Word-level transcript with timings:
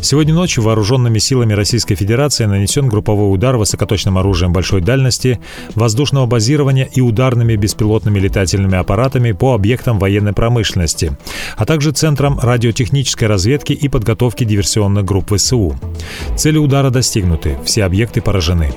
Сегодня 0.00 0.34
ночью 0.34 0.64
вооруженными 0.64 1.18
силами 1.18 1.52
Российской 1.52 1.94
Федерации 1.94 2.44
нанесен 2.46 2.88
групповой 2.88 3.32
удар 3.32 3.56
высокоточным 3.56 4.18
оружием 4.18 4.52
большой 4.52 4.80
дальности, 4.80 5.40
воздушного 5.74 6.26
базирования 6.26 6.88
и 6.92 7.00
ударными 7.00 7.56
беспилотными 7.56 8.18
летательными 8.18 8.76
аппаратами 8.76 9.32
по 9.32 9.54
объектам 9.54 9.98
военной 9.98 10.32
промышленности, 10.32 11.16
а 11.56 11.64
также 11.64 11.92
центрам 11.92 12.38
радиотехнической 12.40 13.28
разведки 13.28 13.72
и 13.72 13.88
подготовки 13.88 14.44
диверсионных 14.44 15.04
групп 15.04 15.34
ВСУ. 15.34 15.76
Цели 16.36 16.58
удара 16.58 16.90
достигнуты, 16.90 17.56
все 17.64 17.84
объекты 17.84 18.20
поражены. 18.20 18.72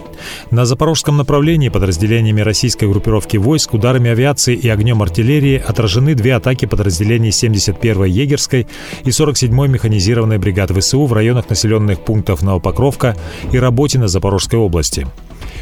На 0.52 0.66
запорожском 0.66 1.18
направлении 1.18 1.70
подразделениями 1.70 2.42
российской 2.42 2.88
группировки 2.88 3.38
войск 3.38 3.74
ударами 3.74 4.12
авиации 4.12 4.56
и 4.56 4.70
огнем 4.70 5.02
артиллерии 5.02 5.62
отражены 5.66 6.16
две 6.16 6.36
атаки 6.36 6.66
подразделений 6.66 7.30
71-й 7.30 8.12
егерской 8.12 8.68
и 9.04 9.10
47-й 9.10 9.68
механизированной 9.68 10.38
бригады 10.38 10.75
ВСУ 10.80 11.06
в 11.06 11.14
районах 11.14 11.50
населенных 11.50 12.00
пунктов 12.00 12.42
Новопокровка 12.42 13.16
и 13.52 13.58
Работина 13.60 14.08
Запорожской 14.08 14.60
области. 14.60 15.08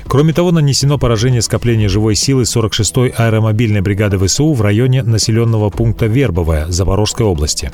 Кроме 0.07 0.33
того, 0.33 0.51
нанесено 0.51 0.97
поражение 0.97 1.41
скопления 1.41 1.89
живой 1.89 2.15
силы 2.15 2.43
46-й 2.43 3.13
аэромобильной 3.15 3.81
бригады 3.81 4.17
ВСУ 4.17 4.53
в 4.53 4.61
районе 4.61 5.03
населенного 5.03 5.69
пункта 5.69 6.07
Вербовая 6.07 6.67
Запорожской 6.69 7.25
области. 7.25 7.71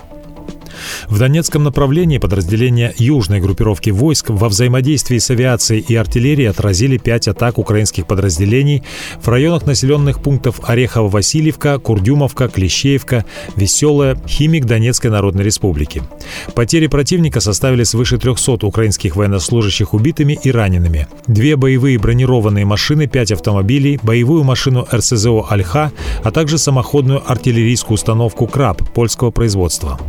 В 1.08 1.18
Донецком 1.18 1.64
направлении 1.64 2.18
подразделения 2.18 2.94
южной 2.98 3.40
группировки 3.40 3.90
войск 3.90 4.30
во 4.30 4.50
взаимодействии 4.50 5.18
с 5.18 5.30
авиацией 5.30 5.84
и 5.88 5.96
артиллерией 5.96 6.50
отразили 6.50 6.98
пять 6.98 7.28
атак 7.28 7.58
украинских 7.58 8.08
подразделений 8.08 8.84
в 9.22 9.28
районах 9.28 9.66
населенных 9.66 10.22
пунктов 10.22 10.60
Орехово-Васильевка, 10.62 11.80
Курдюмовка, 11.80 12.48
Клещеевка, 12.48 13.26
Веселая, 13.56 14.18
Химик 14.28 14.66
Донецкой 14.66 15.12
Народной 15.12 15.44
Республики. 15.44 16.04
Потери 16.56 16.88
противника 16.88 17.40
составили 17.40 17.84
свыше 17.84 18.18
300 18.18 18.66
украинских 18.66 19.16
военнослужащих 19.16 19.94
убитыми 19.94 20.38
и 20.42 20.52
ранеными. 20.52 21.08
Две 21.28 21.56
боевые 21.56 21.98
бронированные 21.98 22.66
машины, 22.66 23.08
пять 23.08 23.32
автомобилей, 23.32 24.00
боевую 24.02 24.44
машину 24.44 24.88
РСЗО 24.92 25.48
«Альха», 25.50 25.92
а 26.24 26.32
также 26.32 26.58
самоходную 26.58 27.24
артиллерийскую 27.30 27.96
установку 27.96 28.48
«Краб» 28.48 28.82
польского 28.94 29.32
производства. 29.32 30.00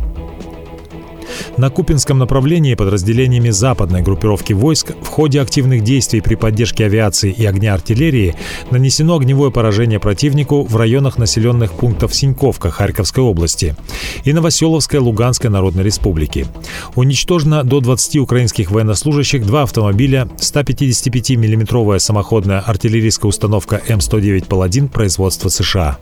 На 1.57 1.69
Купинском 1.69 2.17
направлении 2.17 2.75
подразделениями 2.75 3.49
западной 3.49 4.01
группировки 4.01 4.53
войск 4.53 4.93
в 5.01 5.07
ходе 5.07 5.41
активных 5.41 5.83
действий 5.83 6.21
при 6.21 6.35
поддержке 6.35 6.85
авиации 6.85 7.31
и 7.31 7.45
огня 7.45 7.73
артиллерии 7.73 8.35
нанесено 8.71 9.15
огневое 9.15 9.51
поражение 9.51 9.99
противнику 9.99 10.63
в 10.63 10.75
районах 10.75 11.17
населенных 11.17 11.73
пунктов 11.73 12.15
Синьковка 12.15 12.71
Харьковской 12.71 13.23
области 13.23 13.75
и 14.23 14.33
Новоселовской 14.33 14.99
Луганской 14.99 15.49
Народной 15.49 15.83
Республики. 15.83 16.47
Уничтожено 16.95 17.63
до 17.63 17.79
20 17.79 18.17
украинских 18.17 18.71
военнослужащих 18.71 19.45
два 19.45 19.63
автомобиля, 19.63 20.29
155 20.39 21.31
миллиметровая 21.31 21.99
самоходная 21.99 22.59
артиллерийская 22.59 23.29
установка 23.29 23.81
М109 23.87 24.47
«Паладин» 24.47 24.89
производства 24.89 25.49
США. 25.49 25.97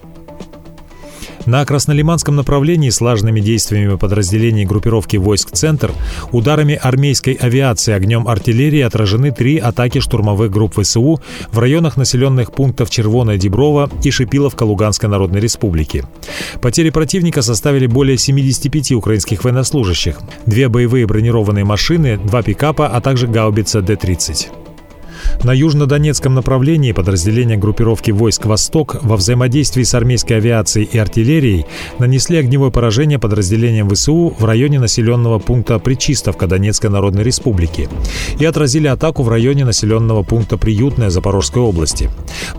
На 1.46 1.66
Краснолиманском 1.66 2.36
направлении 2.36 2.90
слаженными 2.90 3.40
действиями 3.40 3.96
подразделений 3.96 4.66
группировки 4.66 5.18
войск 5.18 5.52
«Центр» 5.52 5.92
ударами 6.32 6.76
армейской 6.76 7.34
авиации 7.34 7.94
огнем 7.94 8.28
артиллерии 8.28 8.82
отражены 8.82 9.32
три 9.32 9.58
атаки 9.58 10.00
штурмовых 10.00 10.52
групп 10.52 10.80
ВСУ 10.80 11.22
в 11.52 11.60
районах 11.60 11.98
населенных 11.98 12.52
пунктов 12.52 12.90
Червоная 12.90 13.38
Деброва 13.38 13.90
и 14.04 14.12
Шипиловка 14.12 14.64
Луганской 14.64 15.10
Народной 15.10 15.40
Республики. 15.40 16.06
Потери 16.62 16.90
противника 16.90 17.42
составили 17.42 17.88
более 17.88 18.18
75 18.18 18.92
украинских 18.94 19.44
военнослужащих, 19.44 20.20
две 20.46 20.70
боевые 20.70 21.08
бронированные 21.08 21.66
машины, 21.66 22.18
два 22.18 22.44
пикапа, 22.44 22.88
а 22.88 23.02
также 23.02 23.28
гаубица 23.28 23.82
Д-30. 23.82 24.69
На 25.44 25.54
южнодонецком 25.54 26.34
направлении 26.36 26.92
подразделения 26.92 27.58
группировки 27.58 28.12
войск 28.12 28.46
«Восток» 28.46 28.98
во 29.02 29.16
взаимодействии 29.16 29.84
с 29.84 29.94
армейской 29.94 30.38
авиацией 30.38 30.90
и 30.92 30.98
артиллерией 30.98 31.66
нанесли 31.98 32.38
огневое 32.38 32.72
поражение 32.72 33.20
подразделениям 33.20 33.90
ВСУ 33.90 34.36
в 34.38 34.46
районе 34.46 34.80
населенного 34.80 35.40
пункта 35.40 35.80
Причистовка 35.80 36.48
Донецкой 36.48 36.90
Народной 36.90 37.24
Республики 37.24 37.90
и 38.38 38.46
отразили 38.46 38.88
атаку 38.88 39.24
в 39.24 39.30
районе 39.30 39.66
населенного 39.66 40.24
пункта 40.24 40.58
Приютная 40.58 41.10
Запорожской 41.10 41.62
области. 41.62 42.10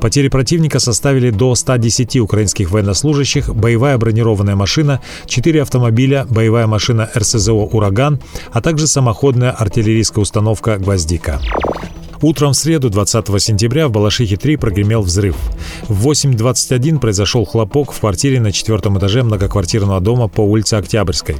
Потери 0.00 0.28
противника 0.28 0.78
составили 0.78 1.30
до 1.30 1.54
110 1.54 2.16
украинских 2.16 2.70
военнослужащих, 2.70 3.54
боевая 3.54 3.98
бронированная 3.98 4.56
машина, 4.56 5.00
4 5.26 5.62
автомобиля, 5.62 6.26
боевая 6.28 6.66
машина 6.66 7.08
РСЗО 7.14 7.52
«Ураган», 7.52 8.20
а 8.52 8.60
также 8.60 8.86
самоходная 8.86 9.50
артиллерийская 9.50 10.22
установка 10.22 10.78
«Гвоздика». 10.78 11.40
Утром 12.22 12.52
в 12.52 12.56
среду, 12.56 12.90
20 12.90 13.42
сентября, 13.42 13.88
в 13.88 13.92
Балашихе-3 13.92 14.58
прогремел 14.58 15.00
взрыв. 15.00 15.36
В 15.88 16.06
8.21 16.06 16.98
произошел 16.98 17.46
хлопок 17.46 17.92
в 17.92 18.00
квартире 18.00 18.40
на 18.40 18.52
четвертом 18.52 18.98
этаже 18.98 19.22
многоквартирного 19.22 20.00
дома 20.00 20.28
по 20.28 20.42
улице 20.42 20.74
Октябрьской. 20.74 21.36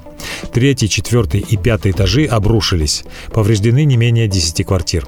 Третий, 0.52 0.88
четвертый 0.88 1.40
и 1.40 1.58
пятый 1.58 1.92
этажи 1.92 2.24
обрушились. 2.24 3.04
Повреждены 3.30 3.84
не 3.84 3.98
менее 3.98 4.26
10 4.26 4.64
квартир. 4.64 5.06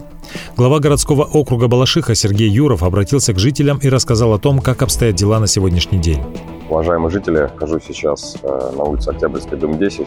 Глава 0.56 0.78
городского 0.78 1.24
округа 1.24 1.68
Балашиха 1.68 2.14
Сергей 2.14 2.50
Юров 2.50 2.82
обратился 2.82 3.32
к 3.32 3.38
жителям 3.38 3.78
и 3.78 3.88
рассказал 3.88 4.34
о 4.34 4.38
том, 4.38 4.60
как 4.60 4.82
обстоят 4.82 5.14
дела 5.14 5.40
на 5.40 5.46
сегодняшний 5.46 5.98
день. 5.98 6.20
Уважаемые 6.68 7.10
жители, 7.10 7.38
нахожусь 7.38 7.82
сейчас 7.86 8.36
э, 8.42 8.72
на 8.76 8.84
улице 8.84 9.10
Октябрьской, 9.10 9.58
дом 9.58 9.78
10, 9.78 10.06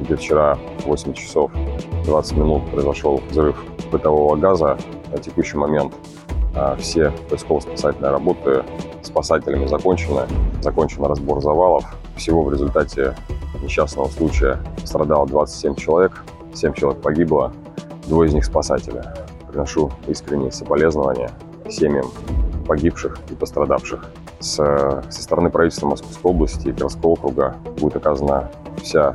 где 0.00 0.16
вчера 0.16 0.58
в 0.80 0.86
8 0.86 1.12
часов 1.14 1.50
20 2.04 2.36
минут 2.36 2.70
произошел 2.70 3.22
взрыв 3.30 3.56
бытового 3.90 4.36
газа 4.36 4.78
на 5.10 5.18
текущий 5.18 5.56
момент 5.56 5.94
а, 6.54 6.76
все 6.76 7.12
поисково-спасательные 7.28 8.10
работы 8.10 8.64
спасателями 9.02 9.66
закончены. 9.66 10.22
Закончен 10.62 11.04
разбор 11.04 11.42
завалов. 11.42 11.84
Всего 12.16 12.42
в 12.42 12.52
результате 12.52 13.14
несчастного 13.62 14.08
случая 14.08 14.58
пострадало 14.80 15.26
27 15.26 15.74
человек, 15.74 16.24
7 16.54 16.72
человек 16.72 17.02
погибло, 17.02 17.52
двое 18.06 18.28
из 18.28 18.34
них 18.34 18.44
спасатели. 18.44 19.02
Приношу 19.48 19.90
искренние 20.08 20.50
соболезнования 20.50 21.30
семьям 21.68 22.06
погибших 22.66 23.18
и 23.30 23.34
пострадавших. 23.34 24.06
С, 24.40 24.56
со 24.56 25.22
стороны 25.22 25.50
правительства 25.50 25.88
Московской 25.88 26.30
области 26.30 26.68
и 26.68 26.72
городского 26.72 27.12
округа 27.12 27.56
будет 27.78 27.96
оказана 27.96 28.50
вся 28.82 29.14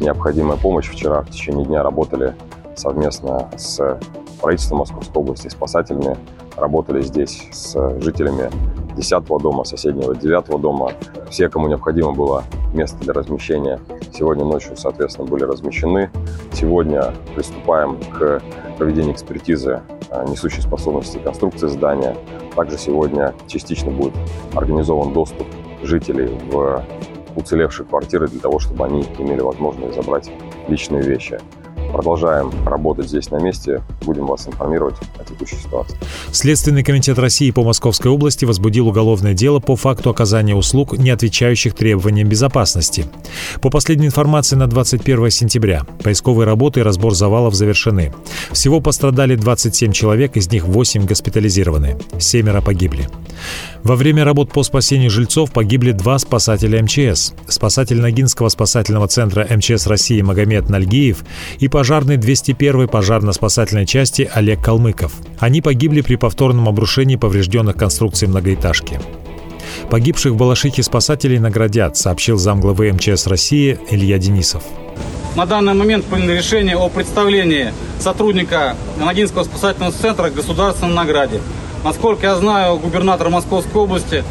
необходимая 0.00 0.56
помощь. 0.56 0.88
Вчера 0.90 1.22
в 1.22 1.30
течение 1.30 1.64
дня 1.64 1.82
работали 1.82 2.34
совместно 2.76 3.48
с 3.56 3.98
правительством 4.40 4.78
Московской 4.78 5.20
области, 5.20 5.48
спасателями, 5.48 6.16
работали 6.56 7.02
здесь 7.02 7.48
с 7.52 8.00
жителями 8.00 8.50
10 8.96 9.24
дома, 9.24 9.64
соседнего 9.64 10.14
9 10.14 10.60
дома. 10.60 10.92
Все, 11.30 11.48
кому 11.48 11.68
необходимо 11.68 12.12
было 12.12 12.44
место 12.74 12.98
для 12.98 13.12
размещения, 13.12 13.80
сегодня 14.12 14.44
ночью, 14.44 14.76
соответственно, 14.76 15.26
были 15.28 15.44
размещены. 15.44 16.10
Сегодня 16.52 17.12
приступаем 17.34 17.98
к 18.18 18.42
проведению 18.78 19.14
экспертизы 19.14 19.82
а, 20.10 20.24
несущей 20.24 20.62
способности 20.62 21.18
конструкции 21.18 21.68
здания. 21.68 22.16
Также 22.54 22.78
сегодня 22.78 23.34
частично 23.46 23.90
будет 23.90 24.14
организован 24.54 25.12
доступ 25.12 25.46
жителей 25.82 26.28
в 26.50 26.84
уцелевшие 27.36 27.86
квартиры 27.86 28.28
для 28.28 28.40
того, 28.40 28.58
чтобы 28.58 28.84
они 28.84 29.02
имели 29.18 29.40
возможность 29.40 29.94
забрать 29.94 30.30
личные 30.68 31.02
вещи. 31.02 31.38
Продолжаем 31.92 32.52
работать 32.66 33.08
здесь 33.08 33.30
на 33.30 33.40
месте. 33.40 33.82
Будем 34.04 34.26
вас 34.26 34.46
информировать 34.46 34.94
о 35.18 35.24
текущей 35.24 35.56
ситуации. 35.56 35.96
Следственный 36.32 36.82
комитет 36.82 37.18
России 37.18 37.50
по 37.50 37.62
Московской 37.62 38.10
области 38.10 38.44
возбудил 38.44 38.88
уголовное 38.88 39.34
дело 39.34 39.58
по 39.58 39.76
факту 39.76 40.10
оказания 40.10 40.54
услуг, 40.54 40.96
не 40.98 41.10
отвечающих 41.10 41.74
требованиям 41.74 42.28
безопасности. 42.28 43.06
По 43.60 43.70
последней 43.70 44.06
информации 44.06 44.56
на 44.56 44.66
21 44.66 45.30
сентября 45.30 45.82
поисковые 46.02 46.46
работы 46.46 46.80
и 46.80 46.82
разбор 46.82 47.14
завалов 47.14 47.54
завершены. 47.54 48.12
Всего 48.52 48.80
пострадали 48.80 49.34
27 49.34 49.92
человек, 49.92 50.36
из 50.36 50.50
них 50.50 50.64
8 50.64 51.06
госпитализированы. 51.06 51.98
Семеро 52.18 52.60
погибли. 52.60 53.08
Во 53.82 53.96
время 53.96 54.24
работ 54.24 54.52
по 54.52 54.62
спасению 54.62 55.10
жильцов 55.10 55.52
погибли 55.52 55.92
два 55.92 56.18
спасателя 56.18 56.82
МЧС. 56.82 57.32
Спасатель 57.48 58.00
Ногинского 58.00 58.50
спасательного 58.50 59.08
центра 59.08 59.46
МЧС 59.48 59.86
России 59.86 60.20
Магомед 60.20 60.68
Нальгиев 60.68 61.24
и 61.58 61.68
пожарный 61.68 62.16
201-й 62.16 62.88
пожарно-спасательной 62.88 63.86
части 63.86 64.30
Олег 64.32 64.62
Калмыков. 64.62 65.12
Они 65.38 65.62
погибли 65.62 66.02
при 66.02 66.16
повторном 66.16 66.68
обрушении 66.68 67.16
поврежденных 67.16 67.76
конструкций 67.76 68.28
многоэтажки. 68.28 69.00
Погибших 69.88 70.32
в 70.32 70.36
Балашихе 70.36 70.82
спасателей 70.82 71.38
наградят, 71.38 71.96
сообщил 71.96 72.36
замглавы 72.36 72.92
МЧС 72.92 73.26
России 73.26 73.78
Илья 73.90 74.18
Денисов. 74.18 74.62
На 75.36 75.46
данный 75.46 75.74
момент 75.74 76.04
принято 76.04 76.34
решение 76.34 76.76
о 76.76 76.88
представлении 76.88 77.72
сотрудника 77.98 78.76
Ногинского 78.98 79.44
спасательного 79.44 79.92
центра 79.92 80.28
государственной 80.28 80.94
награде. 80.94 81.40
Насколько 81.84 82.26
я 82.26 82.36
знаю, 82.36 82.76
губернатор 82.78 83.30
Московской 83.30 83.80
области 83.80 84.24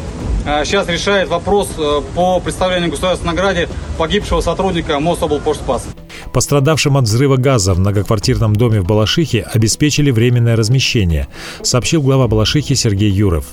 сейчас 0.64 0.88
э, 0.88 0.92
решает 0.92 1.28
вопрос 1.28 1.68
э, 1.78 2.00
по 2.14 2.40
представлению 2.40 2.90
государственной 2.90 3.32
награде 3.32 3.68
погибшего 3.98 4.40
сотрудника 4.40 5.00
Мособлпошспас. 5.00 5.86
Пострадавшим 6.32 6.96
от 6.96 7.04
взрыва 7.04 7.36
газа 7.36 7.74
в 7.74 7.80
многоквартирном 7.80 8.54
доме 8.54 8.80
в 8.80 8.86
Балашихе 8.86 9.42
обеспечили 9.42 10.10
временное 10.10 10.54
размещение, 10.54 11.26
сообщил 11.62 12.02
глава 12.02 12.28
Балашихи 12.28 12.74
Сергей 12.74 13.10
Юров. 13.10 13.46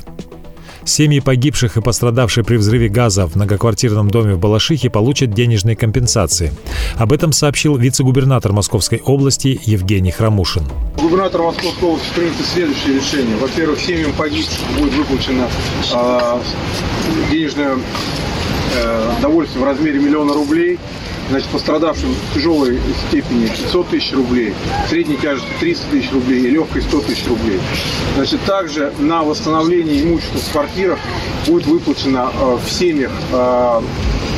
Семьи 0.88 1.20
погибших 1.20 1.76
и 1.76 1.82
пострадавших 1.82 2.46
при 2.46 2.56
взрыве 2.56 2.88
газа 2.88 3.28
в 3.28 3.36
многоквартирном 3.36 4.10
доме 4.10 4.36
в 4.36 4.40
Балашихе 4.40 4.90
получат 4.90 5.34
денежные 5.34 5.76
компенсации. 5.76 6.54
Об 6.96 7.12
этом 7.12 7.34
сообщил 7.34 7.76
вице-губернатор 7.76 8.54
Московской 8.54 9.02
области 9.04 9.60
Евгений 9.66 10.12
Храмушин. 10.12 10.64
Губернатор 10.96 11.42
Московской 11.42 11.90
области 11.90 12.14
принято 12.16 12.42
следующее 12.42 12.96
решение. 12.96 13.36
Во-первых, 13.36 13.80
семьям 13.82 14.14
погибших 14.14 14.60
будет 14.80 14.94
выплачено 14.94 15.50
э, 15.94 16.40
денежное 17.32 17.76
э, 18.76 19.12
довольствие 19.22 19.66
в 19.66 19.68
размере 19.68 20.00
миллиона 20.00 20.34
рублей 20.34 20.80
значит, 21.30 21.50
пострадавшим 21.50 22.10
в 22.14 22.34
тяжелой 22.34 22.80
степени 23.08 23.48
500 23.48 23.88
тысяч 23.90 24.14
рублей, 24.14 24.54
средней 24.90 25.18
тяжести 25.18 25.48
300 25.60 25.86
тысяч 25.92 26.12
рублей 26.12 26.46
и 26.46 26.50
легкой 26.50 26.82
100 26.82 27.02
тысяч 27.02 27.28
рублей. 27.28 27.60
Значит, 28.16 28.42
также 28.46 28.94
на 29.00 29.24
восстановление 29.24 30.04
имущества 30.04 30.40
в 30.40 30.52
квартирах 30.52 31.00
будет 31.46 31.66
выплачено 31.66 32.30
э, 32.34 32.58
в 32.66 32.72
семьях 32.72 33.12
э, 33.32 33.82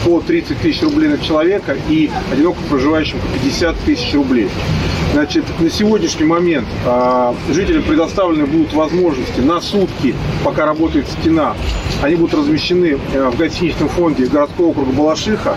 по 0.05 0.21
30 0.21 0.59
тысяч 0.59 0.81
рублей 0.81 1.09
на 1.09 1.17
человека 1.17 1.77
и 1.89 2.09
одиноко 2.31 2.59
проживающим 2.69 3.19
по 3.19 3.27
50 3.27 3.75
тысяч 3.79 4.13
рублей. 4.13 4.49
Значит, 5.11 5.43
на 5.59 5.71
сегодняшний 5.71 6.25
момент 6.25 6.67
э, 6.85 7.33
жителям 7.49 7.81
предоставлены 7.81 8.45
будут 8.45 8.73
возможности 8.73 9.39
на 9.39 9.59
сутки, 9.59 10.13
пока 10.43 10.67
работает 10.67 11.07
стена, 11.07 11.55
они 12.03 12.15
будут 12.15 12.35
размещены 12.35 12.99
э, 13.13 13.29
в 13.29 13.35
гостиничном 13.35 13.89
фонде 13.89 14.27
городского 14.27 14.67
округа 14.67 14.91
Балашиха. 14.91 15.55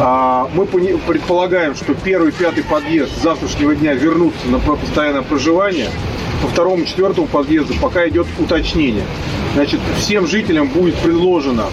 А, 0.00 0.48
мы 0.54 0.66
предполагаем, 0.66 1.76
что 1.76 1.94
первый 1.94 2.30
и 2.30 2.32
пятый 2.32 2.64
подъезд 2.64 3.16
с 3.16 3.22
завтрашнего 3.22 3.76
дня 3.76 3.94
вернутся 3.94 4.48
на 4.48 4.58
постоянное 4.58 5.22
проживание. 5.22 5.88
По 6.42 6.48
второму 6.48 6.82
и 6.82 6.86
четвертому 6.86 7.28
подъезду 7.28 7.74
пока 7.80 8.08
идет 8.08 8.26
уточнение. 8.40 9.04
Значит, 9.54 9.78
всем 9.96 10.26
жителям 10.26 10.66
будет 10.68 10.96
предложено 10.96 11.66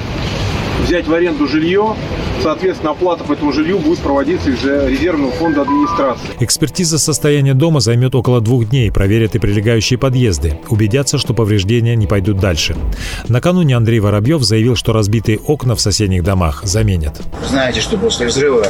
взять 0.85 1.07
в 1.07 1.13
аренду 1.13 1.47
жилье 1.47 1.95
Соответственно, 2.41 2.91
оплата 2.91 3.23
по 3.23 3.33
этому 3.33 3.51
жилью 3.51 3.79
будет 3.79 3.99
проводиться 3.99 4.49
из 4.49 4.63
резервного 4.63 5.31
фонда 5.31 5.63
администрации. 5.63 6.29
Экспертиза 6.39 6.97
состояния 6.97 7.53
дома 7.53 7.81
займет 7.81 8.15
около 8.15 8.39
двух 8.39 8.69
дней. 8.69 8.91
Проверят 8.91 9.35
и 9.35 9.39
прилегающие 9.39 9.99
подъезды. 9.99 10.57
Убедятся, 10.69 11.17
что 11.17 11.33
повреждения 11.33 11.95
не 11.95 12.07
пойдут 12.07 12.39
дальше. 12.39 12.75
Накануне 13.27 13.75
Андрей 13.75 13.99
Воробьев 13.99 14.41
заявил, 14.43 14.75
что 14.75 14.93
разбитые 14.93 15.37
окна 15.37 15.75
в 15.75 15.81
соседних 15.81 16.23
домах 16.23 16.61
заменят. 16.63 17.21
Знаете, 17.49 17.81
что 17.81 17.97
после 17.97 18.27
взрыва 18.27 18.65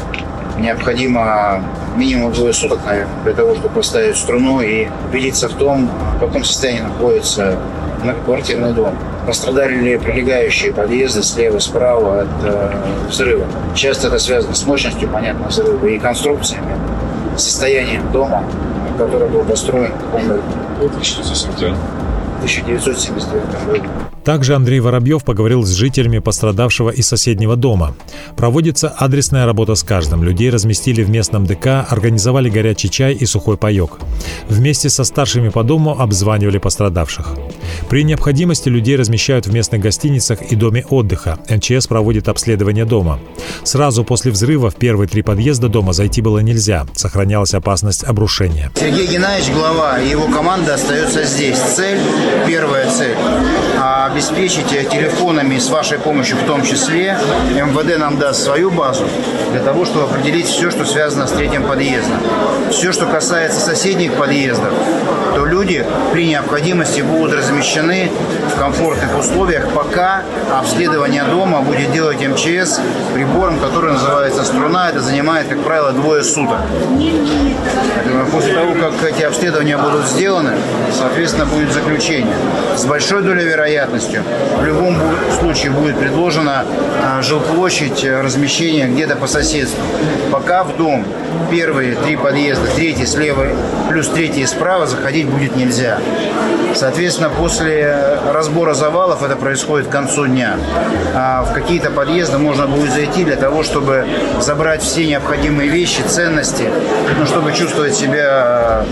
необходимо 0.60 1.64
минимум 1.96 2.34
двое 2.34 2.54
суток, 2.54 2.80
наверное, 2.86 3.24
для 3.24 3.34
того, 3.34 3.56
чтобы 3.56 3.76
поставить 3.76 4.18
струну 4.18 4.62
и 4.62 4.88
убедиться 5.10 5.48
в 5.48 5.54
том, 5.54 5.90
в 6.16 6.20
каком 6.20 6.44
состоянии 6.44 6.82
находится 6.82 7.60
многоквартирный 8.04 8.74
дом. 8.74 8.98
Пострадали 9.26 9.76
ли 9.76 9.98
прилегающие 9.98 10.74
подъезды 10.74 11.24
слева 11.24 11.58
и 11.58 11.60
справа 11.60 12.22
от 12.22 12.44
э, 12.44 12.72
взрыва. 13.10 13.46
Часто 13.76 14.08
это 14.08 14.20
связано 14.20 14.56
с 14.56 14.66
мощностью, 14.66 15.10
понятно, 15.10 15.48
взрыва 15.48 15.86
и 15.86 16.00
конструкциями, 16.00 16.76
состоянием 17.38 18.12
дома, 18.12 18.44
который 18.98 19.28
был 19.30 19.44
построен 19.44 19.92
в 20.12 20.90
1979 22.40 23.82
году. 23.82 23.90
Также 24.24 24.54
Андрей 24.54 24.80
Воробьев 24.80 25.24
поговорил 25.24 25.64
с 25.64 25.72
жителями 25.72 26.20
пострадавшего 26.20 26.90
и 26.90 27.02
соседнего 27.02 27.56
дома. 27.56 27.96
Проводится 28.36 28.90
адресная 28.90 29.46
работа 29.46 29.76
с 29.76 29.84
каждым. 29.84 30.24
Людей 30.24 30.50
разместили 30.50 31.04
в 31.04 31.10
местном 31.10 31.46
ДК, 31.46 31.86
организовали 31.90 32.50
горячий 32.50 32.90
чай 32.90 33.14
и 33.14 33.26
сухой 33.26 33.58
паек. 33.58 33.98
Вместе 34.48 34.90
со 34.90 35.04
старшими 35.04 35.50
по 35.50 35.64
дому 35.64 36.00
обзванивали 36.00 36.58
пострадавших. 36.58 37.36
При 37.90 38.04
необходимости 38.04 38.70
людей 38.70 38.98
размещают 38.98 39.48
в 39.48 39.54
местных 39.54 39.82
гостиницах 39.82 40.42
и 40.52 40.56
доме 40.56 40.86
отдыха. 40.90 41.40
МЧС 41.50 41.88
проводит 41.88 42.28
обследование 42.28 42.86
дома. 42.86 43.20
Сразу 43.64 44.04
после 44.04 44.32
взрыва 44.32 44.70
в 44.70 44.76
первые 44.76 45.08
три 45.08 45.22
подъезда 45.22 45.70
дома 45.70 45.94
зайти 45.94 46.22
было 46.22 46.40
нельзя. 46.40 46.86
Сохранялась 46.94 47.54
опасность 47.54 48.04
обрушения. 48.04 48.72
Сергей 48.76 49.08
Геннадьевич, 49.08 49.52
глава, 49.54 50.00
и 50.00 50.10
его 50.10 50.28
команда 50.28 50.76
остается 50.76 51.24
здесь. 51.26 51.58
Цель, 51.58 52.00
первая 52.48 52.90
цель 52.90 53.16
обеспечить 54.06 54.68
телефонами 54.68 55.58
с 55.58 55.70
вашей 55.70 56.00
помощью 56.00 56.38
в 56.38 56.44
том 56.44 56.64
числе. 56.64 57.18
МВД 57.52 57.98
нам 57.98 58.18
даст 58.18 58.44
свою 58.44 58.72
базу 58.72 59.06
для 59.52 59.62
того, 59.62 59.86
чтобы 59.86 60.06
определить 60.06 60.48
все, 60.48 60.72
что 60.72 60.86
связано 60.86 61.28
с 61.28 61.32
третьим 61.32 61.64
подъездом. 61.64 62.20
Все, 62.72 62.92
что 62.92 63.06
касается 63.06 63.60
соседних 63.60 64.14
подъездов, 64.14 64.74
то 65.36 65.46
люди 65.46 65.86
при 66.12 66.26
необходимости 66.26 67.02
будут 67.02 67.34
размещены 67.34 68.12
в 68.54 68.60
комфортных 68.60 69.18
условиях, 69.18 69.70
пока 69.70 70.24
обследование 70.58 71.24
дома 71.24 71.62
будет 71.62 71.92
делать 71.92 72.20
МЧС 72.20 72.82
прибором, 73.14 73.60
который 73.60 73.94
называется 73.94 74.44
струна. 74.44 74.90
Это 74.90 75.00
занимает, 75.02 75.48
как 75.48 75.62
правило, 75.62 75.92
двое 75.92 76.24
суток. 76.24 76.60
После 78.32 78.54
того, 78.54 78.74
как 78.74 79.04
эти 79.04 79.24
обследования 79.24 79.78
будут 79.78 80.08
сделаны, 80.08 80.54
соответственно, 80.98 81.46
будет 81.46 81.72
заключение. 81.72 82.19
С 82.76 82.86
большой 82.86 83.24
долей 83.24 83.46
вероятностью 83.46 84.24
в 84.60 84.66
любом 84.66 84.96
случае 85.40 85.72
будет 85.72 85.98
предложена 85.98 86.66
а, 87.04 87.22
жилплощадь 87.22 88.04
э, 88.04 88.22
размещения 88.22 88.88
где-то 88.88 89.16
по 89.16 89.28
соседству. 89.28 89.82
Пока 90.32 90.64
в 90.64 90.78
дом 90.78 91.06
первые 91.52 91.96
три 91.96 92.16
подъезда, 92.16 92.68
третий 92.76 93.06
слева 93.06 93.48
плюс 93.90 94.08
третий 94.08 94.46
справа 94.46 94.88
заходить 94.88 95.28
будет 95.28 95.56
нельзя. 95.56 95.98
Соответственно, 96.76 97.30
после 97.30 98.20
разбора 98.32 98.74
завалов 98.74 99.24
это 99.24 99.36
происходит 99.36 99.88
к 99.88 99.92
концу 99.92 100.28
дня. 100.28 100.56
А 101.16 101.44
в 101.44 101.54
какие-то 101.54 101.90
подъезды 101.90 102.38
можно 102.38 102.68
будет 102.68 102.94
зайти 102.94 103.24
для 103.24 103.36
того, 103.36 103.64
чтобы 103.64 104.06
забрать 104.40 104.82
все 104.84 105.06
необходимые 105.06 105.70
вещи, 105.70 106.02
ценности, 106.08 106.70
ну, 107.18 107.26
чтобы 107.26 107.54
чувствовать 107.54 107.96
себя, 107.96 108.86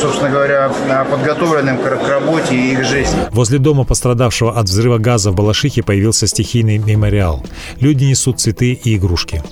собственно 0.00 0.30
говоря, 0.30 0.70
подготовленным 1.10 1.78
к 1.78 2.08
работе 2.08 2.39
и 2.50 2.76
к 2.76 2.84
жизни. 2.84 3.18
Возле 3.30 3.58
дома 3.58 3.84
пострадавшего 3.84 4.58
от 4.58 4.66
взрыва 4.66 4.98
газа 4.98 5.30
в 5.30 5.34
Балашихе 5.34 5.82
появился 5.82 6.26
стихийный 6.26 6.78
мемориал. 6.78 7.44
Люди 7.80 8.04
несут 8.04 8.40
цветы 8.40 8.72
и 8.72 8.96
игрушки. 8.96 9.42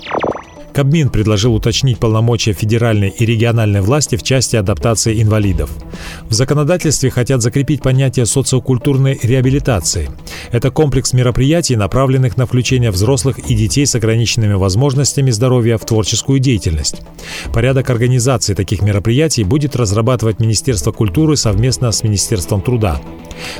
Кабмин 0.79 1.09
предложил 1.09 1.55
уточнить 1.55 1.99
полномочия 1.99 2.53
федеральной 2.53 3.09
и 3.09 3.25
региональной 3.25 3.81
власти 3.81 4.15
в 4.15 4.23
части 4.23 4.55
адаптации 4.55 5.21
инвалидов. 5.21 5.69
В 6.29 6.33
законодательстве 6.33 7.09
хотят 7.09 7.41
закрепить 7.41 7.81
понятие 7.81 8.25
социокультурной 8.25 9.19
реабилитации. 9.21 10.09
Это 10.53 10.71
комплекс 10.71 11.11
мероприятий, 11.11 11.75
направленных 11.75 12.37
на 12.37 12.45
включение 12.45 12.91
взрослых 12.91 13.39
и 13.39 13.55
детей 13.55 13.85
с 13.85 13.95
ограниченными 13.95 14.53
возможностями 14.53 15.31
здоровья 15.31 15.77
в 15.77 15.83
творческую 15.83 16.39
деятельность. 16.39 17.01
Порядок 17.51 17.89
организации 17.89 18.53
таких 18.53 18.81
мероприятий 18.81 19.43
будет 19.43 19.75
разрабатывать 19.75 20.39
Министерство 20.39 20.93
культуры 20.93 21.35
совместно 21.35 21.91
с 21.91 22.03
Министерством 22.03 22.61
труда. 22.61 23.01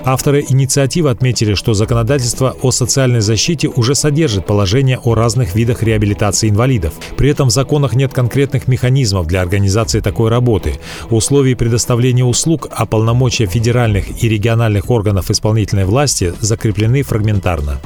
Авторы 0.03 0.45
инициативы 0.47 1.09
отметили, 1.09 1.53
что 1.53 1.73
законодательство 1.73 2.55
о 2.61 2.71
социальной 2.71 3.21
защите 3.21 3.67
уже 3.67 3.95
содержит 3.95 4.45
положение 4.45 4.99
о 5.03 5.15
разных 5.15 5.55
видах 5.55 5.83
реабилитации 5.83 6.49
инвалидов. 6.49 6.93
При 7.17 7.29
этом 7.29 7.49
в 7.49 7.51
законах 7.51 7.93
нет 7.93 8.13
конкретных 8.13 8.67
механизмов 8.67 9.27
для 9.27 9.41
организации 9.41 9.99
такой 9.99 10.29
работы, 10.29 10.79
условий 11.09 11.55
предоставления 11.55 12.25
услуг, 12.25 12.67
а 12.71 12.85
полномочия 12.85 13.45
федеральных 13.45 14.23
и 14.23 14.29
региональных 14.29 14.89
органов 14.89 15.31
исполнительной 15.31 15.85
власти 15.85 16.33
закреплены 16.39 17.03
фрагментарно. 17.03 17.79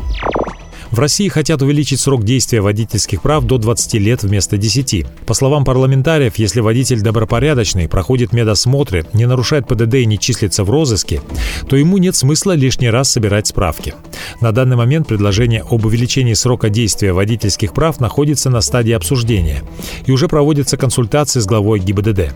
В 0.94 1.00
России 1.00 1.28
хотят 1.28 1.64
увеличить 1.64 2.00
срок 2.00 2.24
действия 2.24 2.62
водительских 2.62 3.24
прав 3.24 3.46
до 3.46 3.58
20 3.58 3.96
лет 3.96 4.22
вместо 4.22 4.58
10. 4.58 5.08
По 5.26 5.34
словам 5.34 5.66
парламентариев, 5.66 6.36
если 6.36 6.60
водитель 6.60 7.02
добропорядочный, 7.02 7.90
проходит 7.90 8.32
медосмотры, 8.32 9.04
не 9.12 9.26
нарушает 9.26 9.68
ПДД 9.68 9.96
и 9.96 10.06
не 10.06 10.20
числится 10.20 10.64
в 10.64 10.70
розыске, 10.70 11.20
то 11.68 11.76
ему 11.76 11.98
нет 11.98 12.16
смысла 12.16 12.52
лишний 12.52 12.92
раз 12.92 13.10
собирать 13.12 13.48
справки. 13.48 13.96
На 14.40 14.52
данный 14.52 14.76
момент 14.76 15.08
предложение 15.08 15.64
об 15.68 15.84
увеличении 15.84 16.36
срока 16.36 16.70
действия 16.70 17.12
водительских 17.12 17.74
прав 17.74 18.00
находится 18.00 18.52
на 18.52 18.62
стадии 18.62 18.94
обсуждения 18.94 19.64
и 20.06 20.12
уже 20.12 20.28
проводятся 20.28 20.78
консультации 20.78 21.40
с 21.40 21.48
главой 21.48 21.80
ГИБДД. 21.80 22.36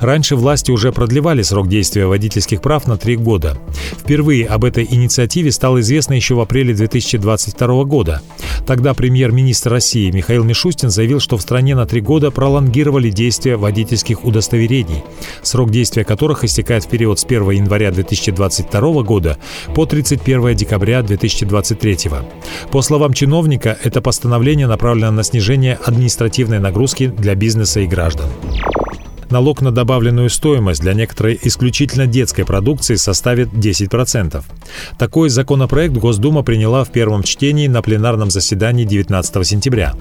Раньше 0.00 0.36
власти 0.36 0.70
уже 0.70 0.92
продлевали 0.92 1.42
срок 1.42 1.68
действия 1.68 2.06
водительских 2.06 2.60
прав 2.60 2.86
на 2.86 2.96
три 2.96 3.16
года. 3.16 3.58
Впервые 3.98 4.46
об 4.46 4.64
этой 4.64 4.86
инициативе 4.88 5.52
стало 5.52 5.80
известно 5.80 6.14
еще 6.14 6.34
в 6.34 6.40
апреле 6.40 6.74
2022 6.74 7.84
года. 7.84 8.22
Тогда 8.66 8.94
премьер-министр 8.94 9.70
России 9.70 10.10
Михаил 10.10 10.42
Мишустин 10.42 10.90
заявил, 10.90 11.20
что 11.20 11.36
в 11.36 11.42
стране 11.42 11.76
на 11.76 11.86
три 11.86 12.00
года 12.00 12.30
пролонгировали 12.30 13.10
действие 13.10 13.56
водительских 13.56 14.24
удостоверений, 14.24 15.04
срок 15.42 15.70
действия 15.70 16.04
которых 16.04 16.44
истекает 16.44 16.84
в 16.84 16.88
период 16.88 17.18
с 17.20 17.24
1 17.24 17.50
января 17.50 17.92
2022 17.92 19.02
года 19.02 19.38
по 19.74 19.86
31 19.86 20.56
декабря 20.56 21.02
2023. 21.02 21.98
По 22.72 22.82
словам 22.82 23.12
чиновника, 23.12 23.78
это 23.82 24.00
постановление 24.00 24.66
направлено 24.66 25.12
на 25.12 25.22
снижение 25.22 25.78
административной 25.84 26.58
нагрузки 26.58 27.06
для 27.06 27.34
бизнеса 27.34 27.80
и 27.80 27.86
граждан 27.86 28.26
налог 29.30 29.62
на 29.62 29.72
добавленную 29.72 30.30
стоимость 30.30 30.80
для 30.80 30.94
некоторой 30.94 31.38
исключительно 31.42 32.06
детской 32.06 32.44
продукции 32.44 32.96
составит 32.96 33.48
10%. 33.48 34.42
Такой 34.98 35.28
законопроект 35.28 35.94
Госдума 35.94 36.42
приняла 36.42 36.84
в 36.84 36.90
первом 36.90 37.22
чтении 37.22 37.66
на 37.68 37.82
пленарном 37.82 38.30
заседании 38.30 38.84
19 38.84 39.46
сентября. 39.46 39.94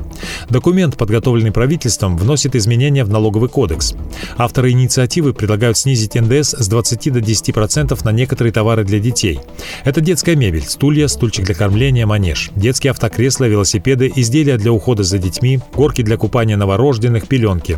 Документ, 0.49 0.97
подготовленный 0.97 1.51
правительством, 1.51 2.17
вносит 2.17 2.55
изменения 2.55 3.03
в 3.03 3.09
налоговый 3.09 3.49
кодекс. 3.49 3.93
Авторы 4.37 4.71
инициативы 4.71 5.33
предлагают 5.33 5.77
снизить 5.77 6.15
НДС 6.15 6.53
с 6.53 6.67
20 6.67 7.13
до 7.13 7.19
10% 7.19 7.99
на 8.03 8.11
некоторые 8.11 8.53
товары 8.53 8.83
для 8.83 8.99
детей. 8.99 9.39
Это 9.83 10.01
детская 10.01 10.35
мебель, 10.35 10.63
стулья, 10.63 11.07
стульчик 11.07 11.45
для 11.45 11.55
кормления, 11.55 12.05
манеж, 12.05 12.51
детские 12.55 12.91
автокресла, 12.91 13.45
велосипеды, 13.45 14.11
изделия 14.15 14.57
для 14.57 14.71
ухода 14.71 15.03
за 15.03 15.17
детьми, 15.17 15.59
горки 15.73 16.01
для 16.01 16.17
купания 16.17 16.57
новорожденных, 16.57 17.27
пеленки. 17.27 17.77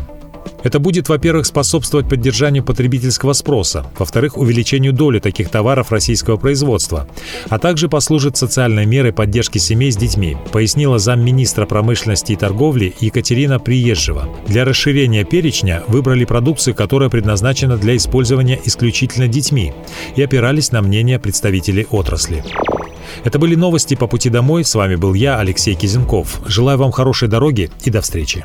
Это 0.62 0.78
будет, 0.80 1.08
во-первых, 1.08 1.46
способствовать 1.46 2.08
поддержанию 2.08 2.64
потребительского 2.64 3.32
спроса, 3.32 3.86
во-вторых, 3.98 4.36
увеличению 4.36 4.92
доли 4.92 5.20
таких 5.20 5.50
товаров 5.50 5.92
российского 5.92 6.36
производства, 6.36 7.06
а 7.48 7.58
также 7.58 7.88
послужит 7.88 8.36
социальной 8.36 8.86
мерой 8.86 9.12
поддержки 9.12 9.58
семей 9.58 9.92
с 9.92 9.96
детьми, 9.96 10.36
пояснила 10.52 10.98
замминистра 10.98 11.66
промышленности 11.66 12.32
и 12.32 12.36
торговли 12.36 12.94
Екатерина 13.00 13.58
Приезжева. 13.58 14.28
Для 14.46 14.64
расширения 14.64 15.24
перечня 15.24 15.82
выбрали 15.86 16.24
продукцию, 16.24 16.74
которая 16.74 17.08
предназначена 17.08 17.76
для 17.76 17.96
использования 17.96 18.60
исключительно 18.64 19.28
детьми, 19.28 19.72
и 20.16 20.22
опирались 20.22 20.72
на 20.72 20.82
мнение 20.82 21.18
представителей 21.18 21.86
отрасли. 21.90 22.44
Это 23.24 23.38
были 23.38 23.54
новости 23.54 23.94
по 23.94 24.06
пути 24.06 24.30
домой. 24.30 24.64
С 24.64 24.74
вами 24.74 24.96
был 24.96 25.14
я, 25.14 25.38
Алексей 25.38 25.74
Кизенков. 25.74 26.40
Желаю 26.46 26.78
вам 26.78 26.92
хорошей 26.92 27.28
дороги 27.28 27.70
и 27.84 27.90
до 27.90 28.00
встречи. 28.00 28.44